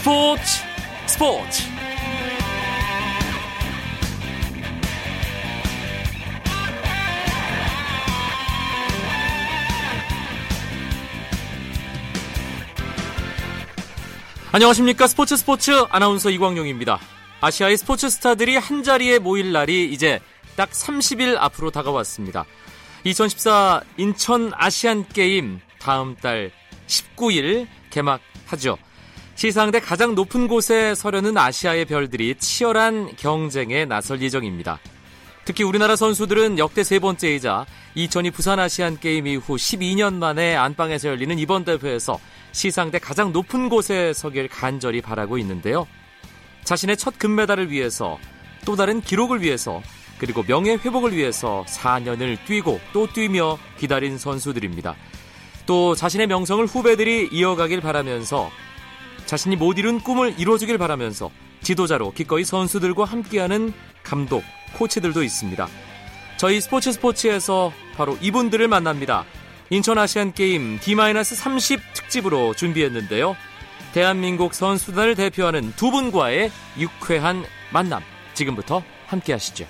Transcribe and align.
스포츠 0.00 0.42
스포츠 1.06 1.62
안녕하십니까 14.52 15.06
스포츠 15.06 15.36
스포츠 15.36 15.70
아나운서 15.90 16.30
이광용입니다. 16.30 16.98
아시아의 17.42 17.76
스포츠 17.76 18.08
스타들이 18.08 18.56
한자리에 18.56 19.18
모일 19.18 19.52
날이 19.52 19.92
이제 19.92 20.18
딱 20.56 20.70
30일 20.70 21.36
앞으로 21.38 21.70
다가왔습니다. 21.70 22.46
2014 23.04 23.82
인천 23.98 24.50
아시안 24.54 25.06
게임 25.08 25.60
다음 25.78 26.16
달 26.16 26.50
19일 26.86 27.66
개막하죠. 27.90 28.78
시상대 29.40 29.80
가장 29.80 30.14
높은 30.14 30.48
곳에 30.48 30.94
서려는 30.94 31.38
아시아의 31.38 31.86
별들이 31.86 32.34
치열한 32.34 33.16
경쟁에 33.16 33.86
나설 33.86 34.20
예정입니다. 34.20 34.78
특히 35.46 35.64
우리나라 35.64 35.96
선수들은 35.96 36.58
역대 36.58 36.84
세 36.84 36.98
번째이자 36.98 37.64
2002 37.94 38.32
부산 38.32 38.58
아시안 38.58 39.00
게임 39.00 39.26
이후 39.26 39.56
12년 39.56 40.16
만에 40.16 40.54
안방에서 40.56 41.08
열리는 41.08 41.38
이번 41.38 41.64
대회에서 41.64 42.20
시상대 42.52 42.98
가장 42.98 43.32
높은 43.32 43.70
곳에 43.70 44.12
서길 44.12 44.48
간절히 44.48 45.00
바라고 45.00 45.38
있는데요. 45.38 45.86
자신의 46.64 46.98
첫 46.98 47.18
금메달을 47.18 47.70
위해서 47.70 48.18
또 48.66 48.76
다른 48.76 49.00
기록을 49.00 49.40
위해서 49.40 49.80
그리고 50.18 50.42
명예 50.42 50.72
회복을 50.74 51.16
위해서 51.16 51.64
4년을 51.66 52.44
뛰고 52.44 52.78
또 52.92 53.10
뛰며 53.10 53.58
기다린 53.78 54.18
선수들입니다. 54.18 54.96
또 55.64 55.94
자신의 55.94 56.26
명성을 56.26 56.66
후배들이 56.66 57.30
이어가길 57.32 57.80
바라면서 57.80 58.50
자신이 59.30 59.54
못 59.54 59.78
이룬 59.78 60.00
꿈을 60.00 60.34
이루어주길 60.38 60.76
바라면서 60.76 61.30
지도자로 61.62 62.10
기꺼이 62.14 62.42
선수들과 62.42 63.04
함께하는 63.04 63.72
감독, 64.02 64.42
코치들도 64.76 65.22
있습니다. 65.22 65.68
저희 66.36 66.60
스포츠 66.60 66.90
스포츠에서 66.90 67.72
바로 67.94 68.18
이분들을 68.20 68.66
만납니다. 68.66 69.24
인천 69.70 69.98
아시안 69.98 70.32
게임 70.32 70.80
D-30 70.80 71.78
특집으로 71.94 72.54
준비했는데요. 72.54 73.36
대한민국 73.92 74.52
선수단을 74.52 75.14
대표하는 75.14 75.74
두 75.76 75.92
분과의 75.92 76.50
유쾌한 76.78 77.44
만남. 77.72 78.02
지금부터 78.34 78.82
함께 79.06 79.32
하시죠. 79.32 79.64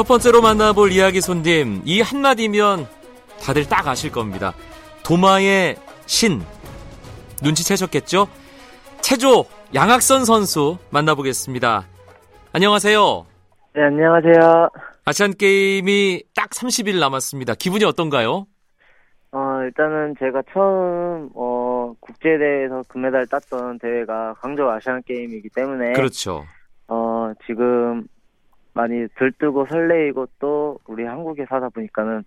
첫 0.00 0.04
번째로 0.04 0.40
만나볼 0.40 0.92
이야기 0.92 1.20
손님, 1.20 1.82
이 1.84 2.00
한마디면 2.00 2.86
다들 3.38 3.66
딱 3.68 3.86
아실 3.86 4.10
겁니다. 4.10 4.54
도마의 5.04 5.76
신. 6.06 6.40
눈치채셨겠죠? 7.42 8.26
체조 9.02 9.44
양학선 9.74 10.24
선수 10.24 10.78
만나보겠습니다. 10.88 11.86
안녕하세요. 12.54 13.26
네, 13.74 13.82
안녕하세요. 13.82 14.70
아시안 15.04 15.34
게임이 15.34 16.22
딱 16.34 16.48
30일 16.48 16.98
남았습니다. 16.98 17.54
기분이 17.56 17.84
어떤가요? 17.84 18.46
어, 19.32 19.60
일단은 19.64 20.14
제가 20.18 20.40
처음, 20.50 21.28
어, 21.34 21.92
국제 22.00 22.38
대회에서 22.38 22.84
금메달 22.88 23.26
땄던 23.26 23.78
대회가 23.80 24.32
광저우 24.40 24.66
아시안 24.70 25.02
게임이기 25.02 25.50
때문에. 25.54 25.92
그렇죠. 25.92 26.46
어, 26.88 27.34
지금 27.46 28.06
많이 28.72 29.06
들뜨고 29.18 29.66
설레이고 29.66 30.26
또 30.38 30.78
우리 30.86 31.04
한국에 31.04 31.46
사다 31.48 31.68
보니까는 31.70 32.24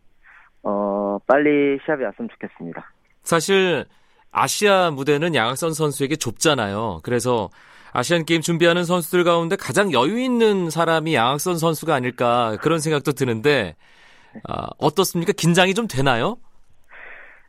어 0.63 1.17
빨리 1.27 1.79
시합이 1.83 2.03
왔으면 2.03 2.29
좋겠습니다. 2.29 2.91
사실 3.23 3.85
아시아 4.31 4.91
무대는 4.91 5.35
양학선 5.35 5.73
선수에게 5.73 6.15
좁잖아요. 6.15 6.99
그래서 7.03 7.49
아시안 7.93 8.25
게임 8.25 8.41
준비하는 8.41 8.83
선수들 8.83 9.23
가운데 9.23 9.55
가장 9.55 9.93
여유 9.93 10.19
있는 10.19 10.69
사람이 10.69 11.13
양학선 11.13 11.57
선수가 11.57 11.93
아닐까 11.93 12.57
그런 12.61 12.79
생각도 12.79 13.11
드는데 13.11 13.75
아, 14.47 14.67
어떻습니까? 14.79 15.31
긴장이 15.37 15.75
좀 15.75 15.87
되나요? 15.87 16.37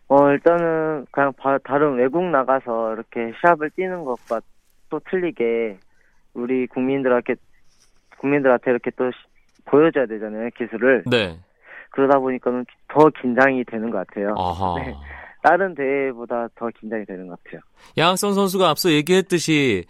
어 0.09 0.31
일단은 0.31 1.07
그냥 1.11 1.33
바, 1.39 1.57
다른 1.65 1.97
외국 1.97 2.23
나가서 2.23 2.93
이렇게 2.93 3.33
시합을 3.41 3.71
뛰는 3.71 4.05
것과 4.05 4.43
또 4.91 5.01
틀리게 5.11 5.79
우리 6.35 6.67
국민들한테 6.67 7.37
국민들한테 8.25 8.71
이렇게 8.71 8.91
또 8.97 9.11
보여줘야 9.67 10.07
되잖아요 10.07 10.49
기술을. 10.57 11.05
네. 11.07 11.39
그러다 11.91 12.19
보니까는 12.19 12.65
더 12.89 13.11
긴장이 13.21 13.65
되는 13.65 13.91
것 13.91 14.07
같아요. 14.07 14.35
아하. 14.37 14.75
네. 14.79 14.95
다른 15.43 15.75
대회보다 15.75 16.49
더 16.55 16.69
긴장이 16.81 17.05
되는 17.05 17.29
것 17.29 17.39
같아요. 17.45 17.61
양학선 17.99 18.33
선수가 18.33 18.69
앞서 18.69 18.91
얘기했듯이 18.91 19.85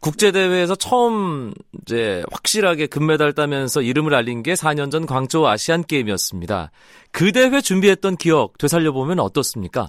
국제 0.00 0.30
대회에서 0.30 0.76
처음 0.76 1.52
이제 1.82 2.22
확실하게 2.32 2.86
금메달 2.86 3.32
따면서 3.34 3.82
이름을 3.82 4.14
알린 4.14 4.42
게 4.42 4.52
4년 4.52 4.90
전 4.90 5.04
광저우 5.04 5.46
아시안 5.46 5.82
게임이었습니다. 5.82 6.70
그 7.12 7.32
대회 7.32 7.60
준비했던 7.60 8.16
기억 8.16 8.56
되살려 8.56 8.92
보면 8.92 9.18
어떻습니까? 9.18 9.88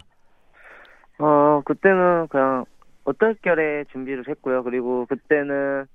어 1.19 1.62
그때는 1.63 2.28
그냥 2.28 2.66
어떨결에 3.06 3.85
준비를 3.91 4.23
했고요. 4.28 4.63
그리고 4.63 5.06
그때는 5.06 5.85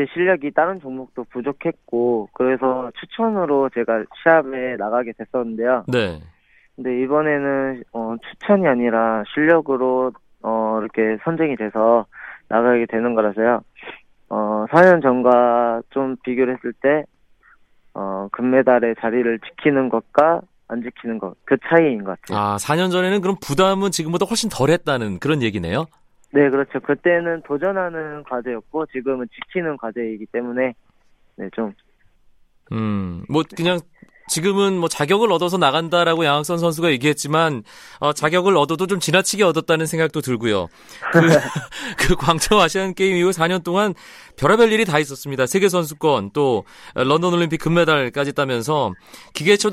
제 0.00 0.06
실력이 0.14 0.52
다른 0.52 0.80
종목도 0.80 1.24
부족했고 1.24 2.30
그래서 2.32 2.90
추천으로 2.98 3.68
제가 3.74 4.04
시합에 4.22 4.76
나가게 4.78 5.12
됐었는데요. 5.12 5.84
네. 5.88 6.18
근데 6.74 7.02
이번에는 7.02 7.84
어, 7.92 8.16
추천이 8.30 8.66
아니라 8.66 9.22
실력으로 9.34 10.12
어, 10.42 10.78
이렇게 10.80 11.18
선정이 11.22 11.56
돼서 11.56 12.06
나가게 12.48 12.86
되는 12.86 13.14
거라서요. 13.14 13.60
어, 14.30 14.64
4년 14.70 15.02
전과 15.02 15.82
좀 15.90 16.16
비교를 16.24 16.54
했을 16.56 16.72
때 16.80 17.04
어, 17.92 18.28
금메달의 18.32 18.94
자리를 19.00 19.38
지키는 19.40 19.90
것과 19.90 20.40
안 20.68 20.82
지키는 20.82 21.18
것, 21.18 21.34
그 21.44 21.58
차이인 21.68 22.04
것 22.04 22.18
같아요. 22.22 22.38
아, 22.38 22.56
4년 22.56 22.90
전에는 22.90 23.20
그럼 23.20 23.36
부담은 23.42 23.90
지금보다 23.90 24.24
훨씬 24.24 24.48
덜 24.48 24.70
했다는 24.70 25.18
그런 25.18 25.42
얘기네요? 25.42 25.84
네, 26.32 26.48
그렇죠. 26.48 26.78
그때는 26.80 27.42
도전하는 27.42 28.22
과제였고 28.24 28.86
지금은 28.86 29.26
지키는 29.32 29.76
과제이기 29.76 30.26
때문에 30.26 30.74
네, 31.36 31.50
좀 31.52 31.72
음, 32.72 33.24
뭐 33.28 33.42
그냥 33.56 33.80
지금은 34.30 34.78
뭐 34.78 34.88
자격을 34.88 35.32
얻어서 35.32 35.58
나간다라고 35.58 36.24
양학선 36.24 36.58
선수가 36.58 36.92
얘기했지만 36.92 37.64
어, 37.98 38.12
자격을 38.12 38.56
얻어도 38.56 38.86
좀 38.86 39.00
지나치게 39.00 39.42
얻었다는 39.42 39.86
생각도 39.86 40.20
들고요. 40.20 40.68
그, 41.12 41.20
그 41.98 42.14
광저우 42.14 42.60
아시안 42.60 42.94
게임 42.94 43.16
이후 43.16 43.30
4년 43.30 43.64
동안 43.64 43.92
별의별 44.36 44.70
일이 44.70 44.84
다 44.84 45.00
있었습니다. 45.00 45.46
세계 45.46 45.68
선수권 45.68 46.30
또 46.32 46.64
런던 46.94 47.34
올림픽 47.34 47.58
금메달까지 47.58 48.32
따면서 48.32 48.92
기계체조 49.34 49.70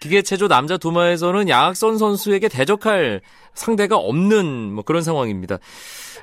기계체조 0.00 0.48
남자 0.48 0.76
도마에서는 0.76 1.48
양학선 1.48 1.98
선수에게 1.98 2.48
대적할 2.48 3.20
상대가 3.54 3.96
없는 3.96 4.72
뭐 4.72 4.84
그런 4.84 5.02
상황입니다. 5.02 5.56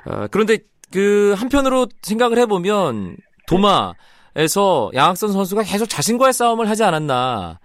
어, 0.06 0.26
그런데 0.30 0.58
그 0.92 1.34
한편으로 1.36 1.86
생각을 2.02 2.38
해보면 2.38 3.16
도마에서 3.46 4.90
양학선 4.94 5.32
선수가 5.32 5.62
계속 5.62 5.86
자신과의 5.86 6.32
싸움을 6.32 6.68
하지 6.68 6.84
않았나. 6.84 7.58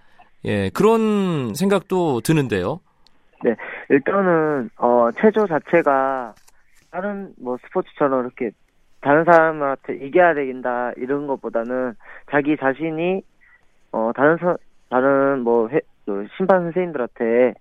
예, 0.46 0.70
그런 0.70 1.54
생각도 1.54 2.20
드는데요. 2.22 2.80
네, 3.44 3.54
일단은 3.88 4.70
어 4.76 5.10
체조 5.20 5.46
자체가 5.46 6.34
다른 6.90 7.32
뭐 7.38 7.56
스포츠처럼 7.66 8.26
이렇게 8.26 8.50
다른 9.00 9.24
사람한테 9.24 9.96
이겨야 9.96 10.34
되긴다 10.34 10.92
이런 10.96 11.26
것보다는 11.26 11.94
자기 12.30 12.56
자신이 12.56 13.22
어 13.92 14.12
다른 14.14 14.36
선 14.38 14.56
다른 14.90 15.40
뭐 15.40 15.68
회, 15.68 15.80
그 16.10 16.26
심판 16.36 16.62
선생님들한테 16.64 17.54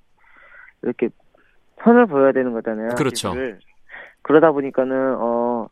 이렇게 0.81 1.09
선을 1.83 2.07
보여야 2.07 2.31
되는 2.31 2.51
거잖아요. 2.53 2.89
그렇죠. 2.97 3.29
기술을. 3.29 3.59
그러다 4.23 4.51
보니까는 4.51 5.15
어 5.19 5.67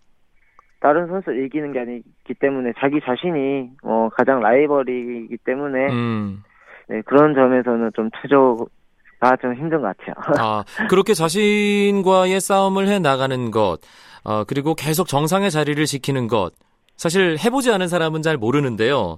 다른 0.79 1.07
선수 1.07 1.33
이기는 1.33 1.73
게 1.73 1.79
아니기 1.79 2.33
때문에 2.39 2.73
자기 2.79 2.99
자신이 3.03 3.71
어 3.83 4.09
가장 4.13 4.39
라이벌이기 4.41 5.37
때문에 5.43 5.87
음. 5.91 6.43
네, 6.87 7.01
그런 7.01 7.33
점에서는 7.33 7.91
좀 7.95 8.09
체조가 8.21 9.35
좀 9.41 9.55
힘든 9.55 9.81
것 9.81 9.97
같아요. 9.97 10.15
아, 10.39 10.63
그렇게 10.89 11.13
자신과의 11.13 12.39
싸움을 12.39 12.87
해 12.87 12.99
나가는 12.99 13.51
것, 13.51 13.79
어, 14.23 14.43
그리고 14.45 14.75
계속 14.75 15.07
정상의 15.07 15.51
자리를 15.51 15.83
지키는 15.85 16.27
것. 16.27 16.53
사실 16.97 17.37
해보지 17.43 17.71
않은 17.71 17.87
사람은 17.87 18.23
잘 18.23 18.37
모르는데요. 18.37 19.17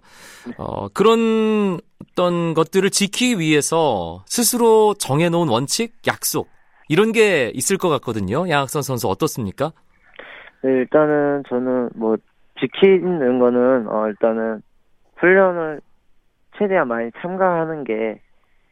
어, 0.58 0.90
그런 0.90 1.80
어떤 2.12 2.54
것들을 2.54 2.90
지키기 2.90 3.40
위해서 3.40 4.24
스스로 4.26 4.94
정해놓은 4.94 5.48
원칙, 5.48 5.94
약속, 6.06 6.50
이런 6.90 7.12
게 7.12 7.52
있을 7.54 7.78
것 7.78 7.90
같거든요. 7.90 8.50
양학선 8.50 8.82
선수 8.82 9.08
어떻습니까? 9.08 9.72
네, 10.62 10.72
일단은 10.72 11.44
저는 11.48 11.90
뭐 11.96 12.18
지키는 12.60 13.40
거는 13.40 13.88
어 13.88 14.08
일단은 14.08 14.62
훈련을 15.18 15.80
최대한 16.58 16.88
많이 16.90 17.10
참가하는 17.22 17.86
게 17.86 18.20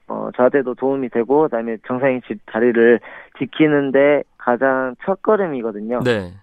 어, 0.07 0.29
저한테도 0.35 0.75
도움이 0.75 1.09
되고 1.09 1.43
그다음에 1.43 1.77
정상인 1.87 2.21
집 2.27 2.39
자리를 2.51 2.99
지키는데 3.39 4.23
가장 4.37 4.95
첫 5.05 5.21
걸음이거든요. 5.21 6.01
네. 6.03 6.33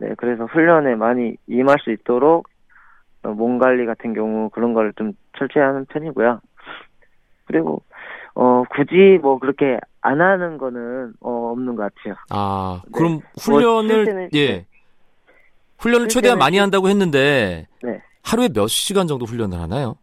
네, 0.00 0.14
그래서 0.16 0.46
훈련에 0.46 0.94
많이 0.94 1.36
임할 1.46 1.78
수 1.80 1.90
있도록 1.92 2.48
어, 3.22 3.28
몸 3.28 3.58
관리 3.58 3.84
같은 3.84 4.14
경우 4.14 4.48
그런 4.48 4.72
걸좀 4.72 5.12
철저히 5.38 5.62
하는 5.62 5.84
편이고요. 5.86 6.40
그리고 7.44 7.82
어 8.34 8.62
굳이 8.70 9.18
뭐 9.20 9.38
그렇게 9.38 9.78
안 10.00 10.20
하는 10.22 10.56
거는 10.56 11.12
어 11.20 11.50
없는 11.52 11.76
것 11.76 11.92
같아요. 11.94 12.14
아, 12.30 12.80
네. 12.86 12.90
그럼 12.94 13.12
뭐 13.12 13.20
훈련을 13.38 14.06
실제는- 14.06 14.28
예. 14.34 14.46
네. 14.52 14.66
훈련을 15.78 16.08
최대한 16.08 16.38
많이 16.38 16.54
실- 16.56 16.62
한다고 16.62 16.88
했는데 16.88 17.66
네. 17.82 18.00
하루에 18.22 18.48
몇 18.48 18.68
시간 18.68 19.06
정도 19.06 19.26
훈련을 19.26 19.58
하나요? 19.60 19.96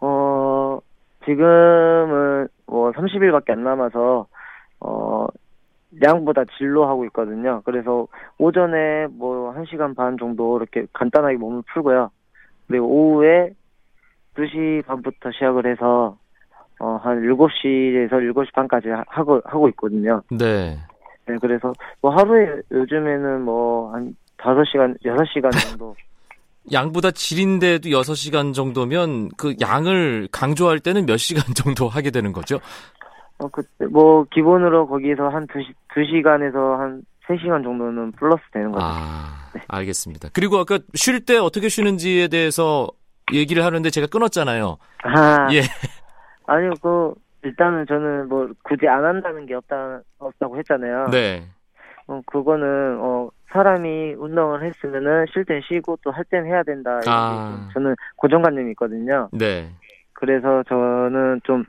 어 0.00 0.78
지금은 1.24 2.48
뭐 2.66 2.90
30일밖에 2.92 3.50
안 3.52 3.64
남아서 3.64 4.26
어 4.80 5.26
양보다 6.02 6.44
질로 6.58 6.86
하고 6.86 7.04
있거든요. 7.06 7.62
그래서 7.64 8.06
오전에 8.38 9.06
뭐 9.10 9.54
1시간 9.54 9.96
반 9.96 10.16
정도 10.18 10.58
이렇게 10.58 10.86
간단하게 10.92 11.36
몸을 11.38 11.62
풀고요. 11.72 12.10
그리고 12.66 12.86
오후에 12.86 13.50
2시 14.36 14.84
반부터 14.86 15.30
시작을 15.32 15.66
해서 15.66 16.16
어, 16.80 17.00
한 17.02 17.20
7시에서 17.22 18.12
7시 18.12 18.52
반까지 18.52 18.88
하- 18.90 19.02
하고, 19.08 19.40
하고 19.44 19.68
있거든요. 19.70 20.22
네. 20.30 20.78
네, 21.26 21.36
그래서 21.40 21.72
뭐 22.00 22.14
하루에 22.14 22.60
요즘에는 22.70 23.42
뭐 23.42 23.92
한 23.92 24.14
5시간, 24.36 24.96
6시간 25.02 25.50
정도. 25.58 25.96
양보다 26.70 27.10
질인데도 27.10 27.88
6시간 27.88 28.52
정도면 28.54 29.30
그 29.38 29.54
양을 29.60 30.28
강조할 30.30 30.78
때는 30.80 31.06
몇 31.06 31.16
시간 31.16 31.42
정도 31.56 31.88
하게 31.88 32.10
되는 32.10 32.32
거죠? 32.32 32.58
어, 33.38 33.48
그때 33.48 33.86
뭐 33.86 34.24
기본으로 34.30 34.86
거기서 34.88 35.28
한 35.28 35.46
2시, 35.46 35.74
2시간에서 35.94 36.76
한 36.78 37.02
3시간 37.28 37.62
정도는 37.62 38.12
플러스 38.12 38.42
되는 38.52 38.72
거죠. 38.72 38.84
아, 38.86 39.50
알겠습니다. 39.68 40.30
그리고 40.32 40.58
아까 40.58 40.78
쉴 40.94 41.24
때 41.24 41.36
어떻게 41.36 41.68
쉬는지에 41.68 42.28
대해서 42.28 42.88
얘기를 43.32 43.64
하는데 43.64 43.88
제가 43.90 44.06
끊었잖아요. 44.06 44.78
아, 45.04 45.48
예. 45.52 45.60
아니요, 46.46 46.70
그, 46.82 47.12
일단은 47.42 47.86
저는 47.86 48.28
뭐 48.28 48.48
굳이 48.64 48.88
안 48.88 49.04
한다는 49.04 49.44
게 49.46 49.54
없다, 49.54 50.00
없다고 50.18 50.56
했잖아요. 50.58 51.08
네. 51.10 51.44
어, 52.06 52.20
그거는, 52.26 52.98
어, 53.00 53.28
사람이 53.52 54.14
운동을 54.14 54.64
했으면은 54.64 55.26
쉴 55.32 55.44
땐 55.44 55.60
쉬고 55.68 55.98
또 56.02 56.10
할 56.10 56.24
땐 56.24 56.46
해야 56.46 56.62
된다. 56.62 57.00
아. 57.06 57.50
좀 57.50 57.68
저는 57.74 57.96
고정관념이 58.16 58.70
있거든요. 58.72 59.28
네. 59.32 59.70
그래서 60.14 60.62
저는 60.68 61.40
좀 61.44 61.64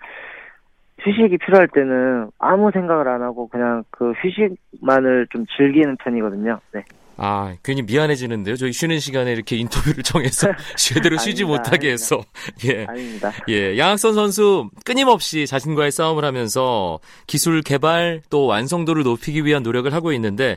휴식이 1.01 1.37
필요할 1.37 1.67
때는 1.69 2.29
아무 2.39 2.71
생각을 2.71 3.07
안 3.07 3.21
하고 3.21 3.47
그냥 3.47 3.83
그 3.89 4.11
휴식만을 4.11 5.27
좀 5.31 5.45
즐기는 5.57 5.95
편이거든요. 5.97 6.59
네. 6.73 6.83
아, 7.21 7.53
괜히 7.63 7.81
미안해지는데요. 7.81 8.55
저희 8.55 8.71
쉬는 8.71 8.99
시간에 8.99 9.33
이렇게 9.33 9.57
인터뷰를 9.57 10.03
정해서 10.03 10.47
제대로 10.77 11.17
쉬지 11.17 11.43
아닙니다, 11.43 11.47
못하게 11.47 11.87
아닙니다. 11.89 11.91
해서. 11.91 12.21
예. 12.65 12.85
아닙니다. 12.85 13.31
예. 13.49 13.77
양학선 13.77 14.13
선수 14.13 14.69
끊임없이 14.85 15.45
자신과의 15.45 15.91
싸움을 15.91 16.23
하면서 16.23 16.99
기술 17.27 17.61
개발 17.61 18.21
또 18.29 18.45
완성도를 18.45 19.03
높이기 19.03 19.43
위한 19.43 19.63
노력을 19.63 19.91
하고 19.93 20.13
있는데 20.13 20.55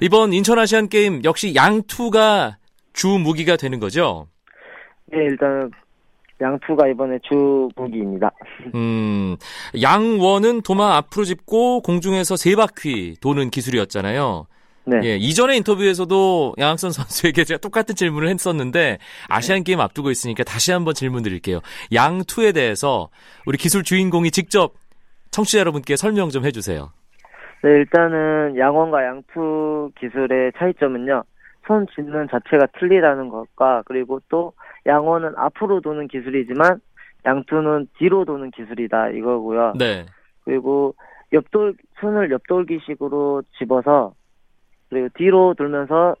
이번 0.00 0.32
인천 0.32 0.58
아시안 0.58 0.88
게임 0.88 1.20
역시 1.24 1.54
양투가 1.54 2.56
주 2.94 3.08
무기가 3.08 3.56
되는 3.56 3.78
거죠? 3.78 4.28
네, 5.12 5.18
일단 5.24 5.70
양투가 6.42 6.88
이번에 6.88 7.18
주 7.22 7.68
무기입니다. 7.76 8.30
음, 8.74 9.36
양원은 9.80 10.62
도마 10.62 10.96
앞으로 10.96 11.24
짚고 11.24 11.80
공중에서 11.82 12.36
세 12.36 12.56
바퀴 12.56 13.14
도는 13.20 13.50
기술이었잖아요. 13.50 14.46
네. 14.84 15.00
예, 15.04 15.16
이전에 15.16 15.56
인터뷰에서도 15.58 16.54
양학선 16.58 16.90
선수에게 16.92 17.44
제가 17.44 17.58
똑같은 17.58 17.94
질문을 17.94 18.28
했었는데 18.28 18.98
아시안 19.28 19.62
게임 19.62 19.80
앞두고 19.80 20.10
있으니까 20.10 20.42
다시 20.42 20.72
한번 20.72 20.94
질문 20.94 21.22
드릴게요. 21.22 21.60
양투에 21.94 22.52
대해서 22.52 23.08
우리 23.46 23.56
기술 23.56 23.84
주인공이 23.84 24.30
직접 24.32 24.74
청취자 25.30 25.60
여러분께 25.60 25.96
설명 25.96 26.30
좀 26.30 26.44
해주세요. 26.44 26.90
네, 27.62 27.70
일단은 27.70 28.58
양원과 28.58 29.04
양투 29.04 29.92
기술의 30.00 30.52
차이점은요. 30.58 31.22
손 31.66 31.86
짚는 31.94 32.28
자체가 32.30 32.66
틀리다는 32.78 33.28
것과 33.28 33.82
그리고 33.86 34.20
또 34.28 34.52
양원은 34.86 35.34
앞으로 35.36 35.80
도는 35.80 36.08
기술이지만 36.08 36.80
양투는 37.24 37.88
뒤로 37.98 38.24
도는 38.24 38.50
기술이다 38.50 39.10
이거고요. 39.10 39.74
네. 39.78 40.06
그리고 40.44 40.94
옆돌 41.32 41.74
손을 42.00 42.30
옆돌기식으로 42.30 43.42
집어서 43.58 44.14
그리고 44.90 45.08
뒤로 45.16 45.54
돌면서 45.54 46.14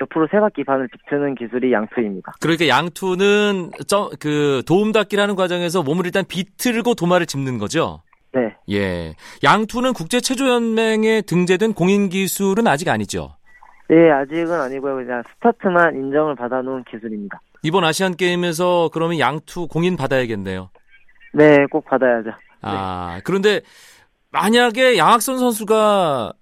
옆으로 0.00 0.26
세 0.30 0.40
바퀴 0.40 0.64
반을 0.64 0.88
비트는 0.88 1.34
기술이 1.34 1.72
양투입니다. 1.72 2.32
그러니까 2.40 2.66
양투는 2.68 3.70
점- 3.86 4.10
그 4.18 4.62
도움 4.66 4.92
닫기를 4.92 5.20
하는 5.22 5.34
과정에서 5.36 5.82
몸을 5.82 6.06
일단 6.06 6.24
비틀고 6.26 6.94
도마를 6.94 7.26
짚는 7.26 7.58
거죠. 7.58 8.02
네, 8.32 8.54
예. 8.70 9.14
양투는 9.44 9.92
국제 9.92 10.20
체조 10.20 10.48
연맹에 10.48 11.20
등재된 11.22 11.74
공인 11.74 12.08
기술은 12.08 12.66
아직 12.66 12.88
아니죠. 12.88 13.36
네 13.92 14.10
아직은 14.10 14.50
아니고요. 14.58 14.94
그냥 14.96 15.22
스타트만 15.34 15.94
인정을 15.96 16.34
받아놓은 16.34 16.84
기술입니다. 16.84 17.38
이번 17.62 17.84
아시안 17.84 18.16
게임에서 18.16 18.88
그러면 18.90 19.18
양투 19.18 19.68
공인 19.68 19.98
받아야겠네요. 19.98 20.70
네, 21.34 21.66
꼭 21.70 21.84
받아야죠. 21.84 22.30
아, 22.62 23.20
그런데 23.22 23.60
만약에 24.30 24.96
양학선 24.96 25.36
선수가 25.38 26.32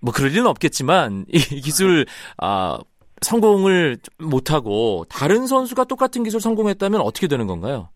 뭐 0.00 0.12
그럴 0.14 0.30
일은 0.30 0.46
없겠지만 0.46 1.24
이 1.28 1.38
기술 1.38 2.06
아 2.38 2.78
성공을 3.20 3.96
못하고 4.20 5.04
다른 5.10 5.48
선수가 5.48 5.84
똑같은 5.84 6.22
기술 6.22 6.40
성공했다면 6.40 7.00
어떻게 7.00 7.26
되는 7.26 7.48
건가요? 7.48 7.88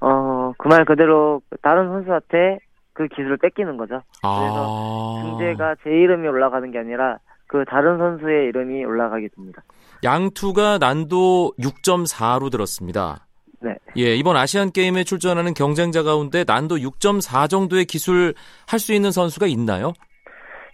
어, 0.00 0.52
그 0.56 0.68
말 0.68 0.84
그대로 0.84 1.40
다른 1.62 1.88
선수한테 1.88 2.58
그 2.92 3.08
기술을 3.08 3.38
뺏기는 3.38 3.76
거죠. 3.76 4.02
아, 4.22 5.20
등재가 5.24 5.76
제 5.82 5.90
이름이 5.90 6.28
올라가는 6.28 6.70
게 6.70 6.78
아니라 6.78 7.18
그 7.52 7.66
다른 7.66 7.98
선수의 7.98 8.48
이름이 8.48 8.82
올라가게 8.86 9.28
됩니다. 9.36 9.62
양투가 10.02 10.78
난도 10.78 11.52
6.4로 11.60 12.50
들었습니다. 12.50 13.26
네. 13.60 13.74
예, 13.98 14.16
이번 14.16 14.36
아시안 14.36 14.72
게임에 14.72 15.04
출전하는 15.04 15.52
경쟁자 15.52 16.02
가운데 16.02 16.44
난도 16.46 16.76
6.4 16.76 17.50
정도의 17.50 17.84
기술 17.84 18.32
할 18.66 18.78
수 18.80 18.94
있는 18.94 19.12
선수가 19.12 19.46
있나요? 19.48 19.92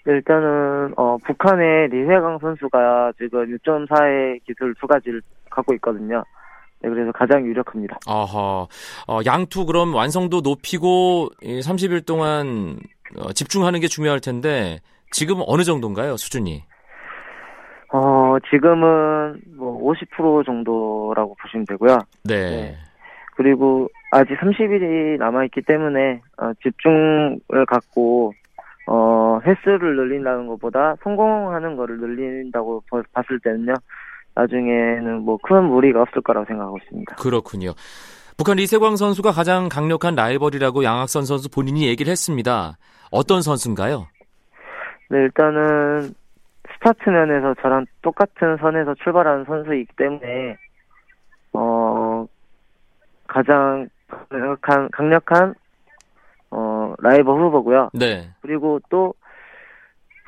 일단은 0.07 0.95
어, 0.97 1.19
북한의 1.27 1.89
리회강 1.89 2.39
선수가 2.41 3.13
지금 3.19 3.59
6.4의 3.59 4.39
기술 4.47 4.73
두 4.81 4.87
가지를 4.87 5.21
갖고 5.51 5.75
있거든요. 5.75 6.23
네, 6.81 6.89
그래서 6.89 7.11
가장 7.11 7.45
유력합니다. 7.45 7.99
아하. 8.07 8.67
어, 9.09 9.21
양투 9.27 9.67
그럼 9.67 9.95
완성도 9.97 10.41
높이고 10.43 11.29
이 11.43 11.59
30일 11.59 12.07
동안 12.07 12.79
어, 13.19 13.33
집중하는 13.33 13.81
게 13.81 13.89
중요할 13.89 14.21
텐데 14.21 14.79
지금 15.11 15.43
어느 15.47 15.63
정도인가요, 15.65 16.17
수준이? 16.17 16.65
어, 17.93 18.37
지금은 18.51 19.41
뭐 19.57 19.93
50% 19.95 20.45
정도라고 20.45 21.35
보시면 21.41 21.65
되고요. 21.67 21.99
네. 22.25 22.51
네. 22.51 22.77
그리고 23.37 23.89
아직 24.11 24.35
30일이 24.41 25.19
남아있기 25.19 25.63
때문에 25.63 26.21
어, 26.39 26.53
집중을 26.63 27.67
갖고 27.67 28.33
어, 28.87 29.39
횟수를 29.45 29.97
늘린다는 29.97 30.47
것보다 30.49 30.97
성공하는 31.03 31.77
거를 31.77 31.99
늘린다고 31.99 32.83
버- 32.91 33.03
봤을 33.13 33.39
때는요. 33.41 33.75
나중에는 34.35 35.23
뭐 35.23 35.37
큰 35.43 35.65
무리가 35.65 36.03
없을 36.03 36.23
거라고 36.23 36.47
생각하고 36.47 36.79
있습니다. 36.79 37.17
그렇군요. 37.17 37.73
북한 38.37 38.57
리세광 38.57 38.97
선수가 38.97 39.33
가장 39.33 39.69
강력한 39.69 40.15
라이벌이라고 40.15 40.85
양학선 40.85 41.25
선수 41.25 41.51
본인이 41.51 41.89
얘기를 41.89 42.11
했습니다. 42.11 42.77
어떤 43.11 43.43
선수인가요? 43.43 44.07
네, 45.11 45.19
일단은 45.19 46.13
스타트 46.89 47.11
면에서 47.11 47.55
저랑 47.61 47.85
똑같은 48.01 48.57
선에서 48.57 48.95
출발하는 48.95 49.45
선수이기 49.45 49.93
때문에 49.97 50.57
어 51.53 52.27
가장 53.27 53.91
강력한 54.31 54.89
강력한 54.91 55.55
어 56.51 56.95
라이벌 56.99 57.39
후보고요. 57.39 57.91
네. 57.93 58.31
그리고 58.41 58.81
또 58.89 59.13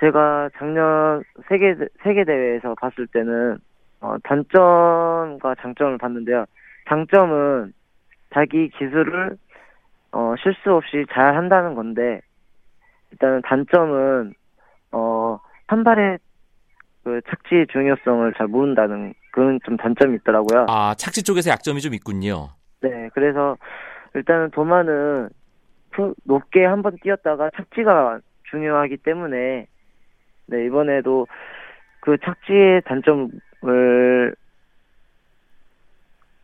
제가 0.00 0.50
작년 0.59 1.23
세계 1.49 1.75
세계 2.02 2.25
대회에서 2.25 2.75
봤을 2.75 3.07
때는 3.07 3.59
어 4.02 4.17
단점과 4.25 5.55
장점을 5.62 5.97
봤는데요. 5.97 6.45
장점은 6.90 7.73
자기 8.35 8.69
기술을 8.69 9.38
어 10.12 10.35
실수 10.43 10.75
없이 10.75 11.07
잘 11.11 11.37
한다는 11.37 11.75
건데 11.75 12.21
일단 13.12 13.40
단점은 13.47 14.35
어 14.93 15.38
한발의 15.69 16.19
그 17.04 17.21
착지 17.28 17.66
중요성을 17.73 18.33
잘 18.37 18.47
모른다는 18.47 19.14
그런 19.33 19.59
좀 19.64 19.76
단점이 19.76 20.16
있더라고요. 20.16 20.66
아, 20.69 20.95
착지 20.97 21.23
쪽에서 21.23 21.50
약점이 21.50 21.80
좀 21.80 21.95
있군요. 21.95 22.50
네, 22.83 23.09
그래서 23.14 23.57
일단은 24.14 24.50
도마는 24.50 25.28
푸- 25.92 26.14
높게 26.25 26.64
한번 26.64 26.97
뛰었다가 27.02 27.50
착지가 27.57 28.21
중요하기 28.50 28.99
때문에 28.99 29.66
네 30.47 30.64
이번에도 30.66 31.26
그 32.00 32.16
착지의 32.25 32.83
단점을 32.83 34.35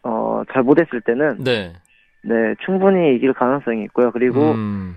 어 0.02 0.42
잘 0.52 0.62
못했을 0.62 1.00
때는 1.00 1.42
네. 1.42 1.72
네 2.22 2.54
충분히 2.64 3.14
이길 3.16 3.32
가능성이 3.32 3.84
있고요. 3.84 4.10
그리고 4.12 4.52
음, 4.52 4.96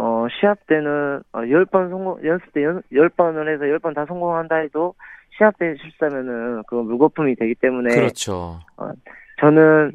어, 0.00 0.26
시합 0.40 0.66
때는, 0.66 1.18
어, 1.32 1.40
10번 1.40 1.90
성공, 1.90 2.18
연습 2.24 2.50
때 2.54 2.64
연, 2.64 2.82
10번을 2.90 3.52
해서 3.52 3.64
10번 3.64 3.94
다 3.94 4.06
성공한다 4.06 4.56
해도, 4.56 4.94
시합 5.36 5.56
때 5.58 5.74
실수하면은, 5.78 6.62
그거 6.66 6.82
무거품이 6.82 7.34
되기 7.36 7.54
때문에, 7.54 7.94
그렇죠. 7.94 8.60
저는 9.40 9.92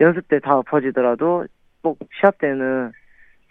연습 0.00 0.26
때 0.28 0.40
다 0.40 0.56
엎어지더라도, 0.58 1.46
꼭 1.82 1.98
시합 2.18 2.36
때는 2.38 2.90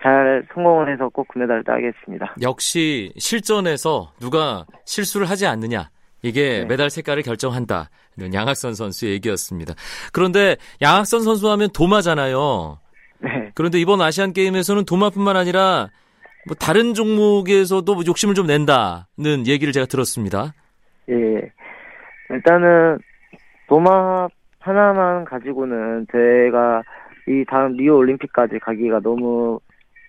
잘 0.01 0.45
성공을 0.53 0.91
해서 0.91 1.07
꼭 1.07 1.25
금메달을 1.29 1.63
따겠습니다. 1.63 2.35
역시 2.41 3.13
실전에서 3.17 4.11
누가 4.19 4.65
실수를 4.85 5.29
하지 5.29 5.47
않느냐. 5.47 5.89
이게 6.21 6.59
네. 6.59 6.65
메달 6.65 6.89
색깔을 6.89 7.23
결정한다. 7.23 7.89
양학선 8.33 8.73
선수의 8.73 9.13
얘기였습니다. 9.13 9.73
그런데 10.11 10.57
양학선 10.81 11.21
선수 11.21 11.49
하면 11.51 11.69
도마잖아요. 11.73 12.79
네. 13.23 13.51
그런데 13.55 13.79
이번 13.79 14.01
아시안 14.01 14.33
게임에서는 14.33 14.85
도마뿐만 14.85 15.35
아니라 15.37 15.89
뭐 16.47 16.55
다른 16.59 16.93
종목에서도 16.93 17.93
뭐 17.93 18.03
욕심을 18.05 18.35
좀 18.35 18.47
낸다는 18.47 19.47
얘기를 19.47 19.71
제가 19.71 19.85
들었습니다. 19.85 20.53
예. 21.09 21.51
일단은, 22.29 22.99
도마 23.67 24.27
하나만 24.59 25.25
가지고는 25.25 26.07
제가 26.11 26.83
이 27.27 27.45
다음 27.49 27.73
리오 27.77 27.95
올림픽까지 27.97 28.59
가기가 28.59 28.99
너무 28.99 29.59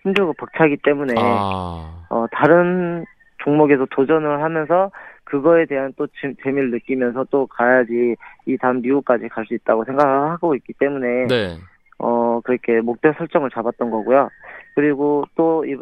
힘들고 0.03 0.35
벅차기 0.35 0.77
때문에, 0.83 1.15
아, 1.17 2.07
어, 2.11 2.27
다른 2.33 3.05
종목에서 3.45 3.87
도전을 3.91 4.43
하면서 4.43 4.91
그거에 5.25 5.67
대한 5.67 5.93
또 5.97 6.07
재- 6.21 6.35
재미를 6.43 6.71
느끼면서 6.71 7.25
또 7.31 7.47
가야지 7.47 8.17
이 8.47 8.57
다음 8.59 8.81
리우까지 8.81 9.29
갈 9.29 9.45
수 9.47 9.55
있다고 9.55 9.85
생각을 9.85 10.31
하고 10.31 10.55
있기 10.55 10.73
때문에 10.79 11.27
네. 11.29 11.57
어 11.99 12.41
그렇게 12.45 12.81
목표 12.81 13.13
설정을 13.13 13.51
잡았던 13.51 13.91
거고요. 13.91 14.29
그리고 14.75 15.25
또 15.37 15.65
이, 15.65 15.77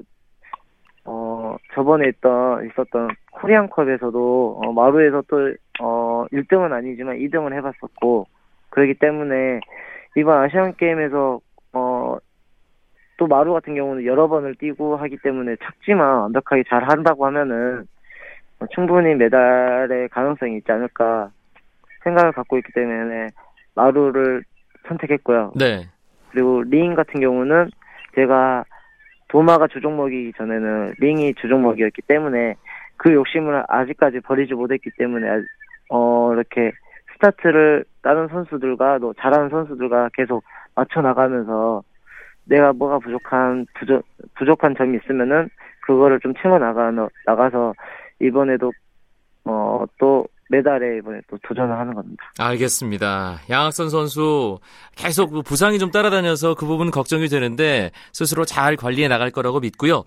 어 1.04 1.56
저번에 1.74 2.08
있던 2.08 2.66
있었던 2.66 3.10
코리안컵에서도 3.32 4.60
어, 4.62 4.72
마루에서 4.72 5.22
또 5.28 5.52
어 5.80 6.26
1등은 6.32 6.72
아니지만 6.72 7.16
2등을 7.16 7.54
해봤었고 7.54 8.26
그렇기 8.70 8.94
때문에 8.94 9.60
이번 10.16 10.38
아시안 10.42 10.74
게임에서 10.76 11.40
어 11.72 12.18
또 13.22 13.28
마루 13.28 13.52
같은 13.52 13.76
경우는 13.76 14.04
여러 14.04 14.26
번을 14.26 14.56
뛰고 14.56 14.96
하기 14.96 15.18
때문에 15.22 15.54
착지만 15.62 16.22
완벽하게 16.22 16.64
잘 16.68 16.88
한다고 16.88 17.24
하면은 17.26 17.86
어, 18.58 18.66
충분히 18.74 19.14
메달의 19.14 20.08
가능성이 20.08 20.56
있지 20.56 20.72
않을까 20.72 21.30
생각을 22.02 22.32
갖고 22.32 22.58
있기 22.58 22.72
때문에 22.72 23.28
마루를 23.76 24.42
선택했고요. 24.88 25.52
네. 25.54 25.86
그리고 26.32 26.62
링 26.62 26.94
같은 26.94 27.20
경우는 27.20 27.70
제가 28.14 28.64
도마가 29.28 29.68
주종목이기 29.68 30.32
전에는 30.36 30.94
링이 30.98 31.34
주종목이었기 31.34 32.02
때문에 32.02 32.54
그 32.96 33.12
욕심을 33.12 33.64
아직까지 33.68 34.20
버리지 34.20 34.54
못했기 34.54 34.90
때문에 34.98 35.28
아- 35.28 35.42
어 35.90 36.32
이렇게 36.32 36.72
스타트를 37.14 37.84
다른 38.02 38.28
선수들과 38.28 38.98
또 38.98 39.14
잘하는 39.14 39.48
선수들과 39.50 40.10
계속 40.14 40.42
맞춰 40.74 41.00
나가면서 41.02 41.82
내가 42.44 42.72
뭐가 42.72 42.98
부족한 42.98 43.66
부족 43.74 44.04
부족한 44.34 44.74
점이 44.76 44.98
있으면은 44.98 45.48
그거를 45.82 46.18
좀 46.20 46.34
채워 46.42 46.58
나가 46.58 46.90
나가서 47.26 47.74
이번에도 48.20 48.72
어 49.44 49.86
또 49.98 50.26
메달에 50.52 50.98
이번에 50.98 51.20
또 51.28 51.38
도전을 51.42 51.76
하는 51.76 51.94
겁니다. 51.94 52.22
알겠습니다. 52.38 53.40
양학선 53.48 53.88
선수 53.88 54.58
계속 54.94 55.30
그 55.30 55.42
부상이 55.42 55.78
좀 55.78 55.90
따라다녀서 55.90 56.54
그 56.54 56.66
부분은 56.66 56.92
걱정이 56.92 57.28
되는데 57.28 57.90
스스로 58.12 58.44
잘 58.44 58.76
관리해 58.76 59.08
나갈 59.08 59.30
거라고 59.30 59.60
믿고요. 59.60 60.04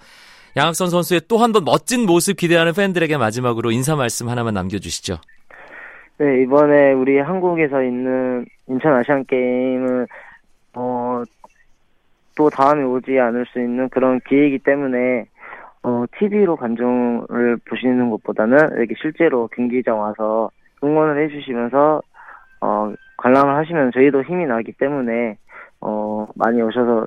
양학선 0.56 0.90
선수의 0.90 1.22
또 1.28 1.40
한 1.40 1.52
번 1.52 1.66
멋진 1.66 2.06
모습 2.06 2.38
기대하는 2.38 2.74
팬들에게 2.74 3.18
마지막으로 3.18 3.72
인사 3.72 3.96
말씀 3.96 4.30
하나만 4.30 4.54
남겨주시죠. 4.54 5.18
네, 6.18 6.44
이번에 6.44 6.94
우리 6.94 7.18
한국에서 7.20 7.84
있는 7.84 8.46
인천 8.68 8.94
아시안 8.94 9.26
게임은, 9.26 10.08
어, 10.76 11.24
또 12.38 12.50
다음에 12.50 12.84
오지 12.84 13.20
않을 13.20 13.46
수 13.52 13.60
있는 13.60 13.90
그런 13.90 14.22
기회이기 14.22 14.60
때문에, 14.60 15.26
어, 15.86 16.04
TV로 16.18 16.56
관중을 16.56 17.58
보시는 17.70 18.10
것보다는 18.10 18.58
이렇게 18.78 18.96
실제로 19.00 19.48
경기장 19.50 20.00
와서 20.00 20.50
응원을 20.84 21.24
해주시면서, 21.24 22.02
어, 22.62 22.94
관람을 23.18 23.56
하시면 23.56 23.92
저희도 23.94 24.24
힘이 24.24 24.48
나기 24.48 24.72
때문에, 24.72 25.38
어, 25.82 26.28
많이 26.34 26.60
오셔서 26.60 27.06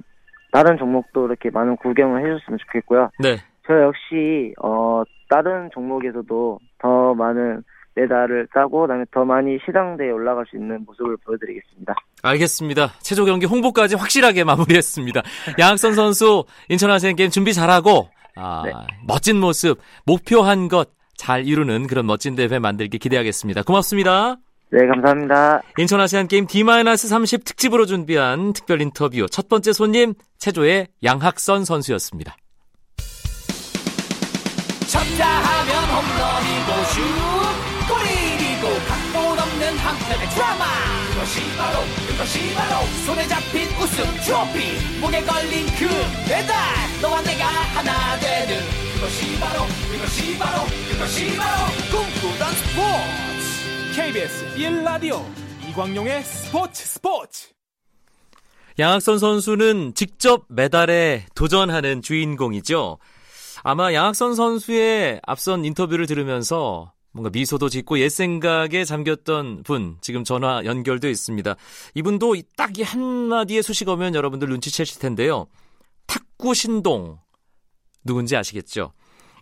다른 0.52 0.78
종목도 0.78 1.26
이렇게 1.26 1.50
많은 1.50 1.76
구경을 1.76 2.20
해줬으면 2.20 2.58
좋겠고요. 2.66 3.10
네. 3.18 3.38
저 3.66 3.82
역시 3.82 4.54
어 4.62 5.02
다른 5.28 5.68
종목에서도 5.74 6.58
더 6.78 7.14
많은 7.14 7.62
메달을 7.94 8.46
따고 8.54 8.82
그다음에 8.82 9.04
더 9.10 9.24
많이 9.24 9.58
시상대에 9.66 10.10
올라갈 10.10 10.46
수 10.46 10.56
있는 10.56 10.84
모습을 10.86 11.18
보여드리겠습니다. 11.26 11.94
알겠습니다. 12.22 12.88
체조 13.00 13.26
경기 13.26 13.44
홍보까지 13.44 13.96
확실하게 13.96 14.44
마무리했습니다. 14.44 15.20
양학선 15.58 15.92
선수 15.92 16.44
인천 16.70 16.90
아시안 16.90 17.14
게임 17.14 17.28
준비 17.28 17.52
잘하고 17.52 18.08
아, 18.38 18.62
네. 18.64 18.72
멋진 19.06 19.38
모습 19.38 19.78
목표한 20.04 20.68
것 20.68 20.98
잘 21.18 21.46
이루는 21.46 21.86
그런 21.88 22.06
멋진 22.06 22.34
대회 22.34 22.58
만들기 22.58 22.98
기대하겠습니다. 22.98 23.64
고맙습니다. 23.64 24.36
네, 24.70 24.86
감사합니다. 24.86 25.60
인천 25.78 26.00
아시안 26.00 26.28
게임 26.28 26.46
D-30 26.46 27.44
특집으로 27.44 27.84
준비한 27.86 28.52
특별 28.52 28.80
인터뷰 28.80 29.26
첫 29.30 29.48
번째 29.48 29.72
손님 29.72 30.14
체조의 30.38 30.88
양학선 31.04 31.64
선수였습니다. 31.64 32.36
쳤다 34.86 35.26
하면 35.26 35.84
홈런이고 35.90 36.84
슛 36.84 37.17
한편의 39.88 40.28
드라마. 40.28 40.64
그것이 41.12 41.56
바로 41.56 41.80
그것이 42.08 42.54
바로 42.54 42.86
손에 43.06 43.26
잡힌 43.26 43.68
우승 43.80 44.04
트로피. 44.24 45.00
목에 45.00 45.22
걸린 45.22 45.66
그 45.78 45.88
배달 46.28 46.54
너와 47.00 47.22
내가 47.22 47.46
하나 47.46 48.18
되는 48.18 48.60
그것이 48.94 49.40
바로 49.40 49.64
그것이 49.90 50.38
바로 50.38 50.66
그것이 50.90 51.36
바로 51.36 51.72
꿈꾸던 51.90 52.52
스포츠. 52.52 53.96
KBS 53.96 54.54
1라디오 54.56 55.24
이광용의 55.70 56.22
스포츠 56.22 56.84
스포츠. 56.84 57.48
양학선 58.78 59.18
선수는 59.18 59.94
직접 59.94 60.44
메달에 60.48 61.24
도전하는 61.34 62.02
주인공이죠. 62.02 62.98
아마 63.64 63.92
양학선 63.94 64.36
선수의 64.36 65.20
앞선 65.26 65.64
인터뷰를 65.64 66.06
들으면서 66.06 66.92
뭔가 67.18 67.30
미소도 67.30 67.68
짓고 67.68 67.98
옛 67.98 68.08
생각에 68.08 68.84
잠겼던 68.84 69.64
분 69.64 69.96
지금 70.00 70.22
전화 70.24 70.62
연결돼 70.64 71.10
있습니다. 71.10 71.56
이분도 71.94 72.36
딱 72.56 72.68
이 72.78 72.82
한마디의 72.82 73.62
수식어면 73.62 74.14
여러분들 74.14 74.46
눈치채실 74.48 75.00
텐데요. 75.00 75.46
탁구 76.06 76.54
신동 76.54 77.18
누군지 78.04 78.36
아시겠죠? 78.36 78.92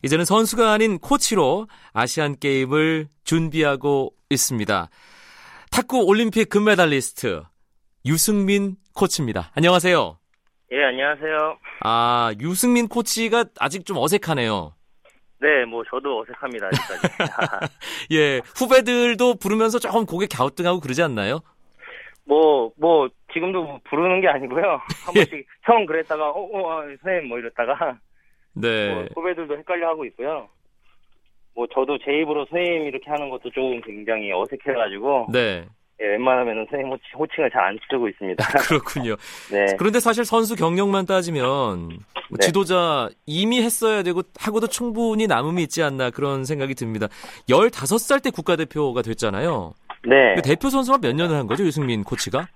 이제는 0.02 0.24
선수가 0.24 0.72
아닌 0.72 0.98
코치로 0.98 1.66
아시안 1.92 2.38
게임을 2.38 3.08
준비하고 3.24 4.14
있습니다. 4.30 4.88
탁구 5.70 6.04
올림픽 6.06 6.48
금메달리스트 6.48 7.42
유승민 8.06 8.76
코치입니다. 8.94 9.50
안녕하세요. 9.54 10.18
예, 10.72 10.84
안녕하세요. 10.84 11.58
아, 11.82 12.32
유승민 12.40 12.88
코치가 12.88 13.44
아직 13.58 13.84
좀 13.84 13.98
어색하네요. 13.98 14.72
네, 15.38 15.64
뭐 15.66 15.84
저도 15.84 16.20
어색합니다, 16.20 16.66
아직까지. 16.68 17.06
예, 18.12 18.40
후배들도 18.56 19.34
부르면서 19.36 19.78
조금 19.78 20.06
고개 20.06 20.26
갸우뚱하고 20.26 20.80
그러지 20.80 21.02
않나요? 21.02 21.40
뭐, 22.24 22.72
뭐, 22.76 23.08
지금도 23.32 23.62
뭐 23.62 23.80
부르는 23.84 24.20
게 24.20 24.28
아니고요. 24.28 24.62
한 24.62 24.80
예. 25.16 25.24
번씩 25.24 25.46
형 25.62 25.86
그랬다가, 25.86 26.30
어, 26.30 26.40
어, 26.40 26.72
아, 26.72 26.82
선생님 26.84 27.28
뭐 27.28 27.38
이랬다가, 27.38 27.98
네. 28.54 28.94
뭐 28.94 29.04
후배들도 29.14 29.56
헷갈려 29.58 29.88
하고 29.88 30.04
있고요. 30.06 30.48
뭐 31.54 31.66
저도 31.72 31.98
제 31.98 32.12
입으로 32.12 32.46
선생님 32.46 32.86
이렇게 32.86 33.10
하는 33.10 33.30
것도 33.30 33.50
조금 33.50 33.80
굉장히 33.82 34.32
어색해가지고, 34.32 35.28
네. 35.32 35.66
예, 36.02 36.06
웬만하면 36.08 36.66
선생님 36.68 36.88
호칭, 36.92 37.04
호칭 37.18 37.44
을 37.44 37.50
잘 37.50 37.64
안 37.64 37.78
쓰고 37.90 38.08
있습니다. 38.08 38.44
그렇군요. 38.68 39.16
네. 39.50 39.66
그런데 39.78 39.98
사실 40.00 40.24
선수 40.24 40.54
경력만 40.56 41.06
따지면 41.06 41.88
뭐 41.88 42.38
네. 42.38 42.46
지도자 42.46 43.08
이미 43.24 43.62
했어야 43.62 44.02
되고 44.02 44.22
하고도 44.38 44.66
충분히 44.66 45.26
남음이 45.26 45.62
있지 45.62 45.82
않나 45.82 46.10
그런 46.10 46.44
생각이 46.44 46.74
듭니다. 46.74 47.06
15살 47.48 48.22
때 48.22 48.30
국가대표가 48.30 49.00
됐잖아요. 49.02 49.72
네. 50.04 50.34
그 50.34 50.42
대표 50.42 50.68
선수가 50.68 50.98
몇 50.98 51.14
년을 51.14 51.34
한 51.36 51.46
거죠, 51.46 51.64
유승민 51.64 52.04
코치가? 52.04 52.46